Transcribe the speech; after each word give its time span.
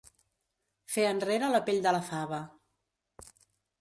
Fer 0.93 1.03
enrere 1.09 1.49
la 1.55 1.61
pell 1.67 1.85
de 1.89 1.93
la 1.97 2.03
fava. 2.11 2.41